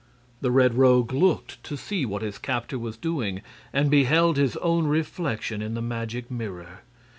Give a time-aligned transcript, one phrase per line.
[0.41, 4.87] The Red Rogue looked to see what his captor was doing, and beheld his own
[4.87, 6.79] reflection in the magic mirror.